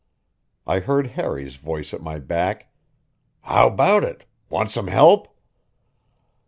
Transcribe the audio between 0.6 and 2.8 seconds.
I heard Harry's voice at my back: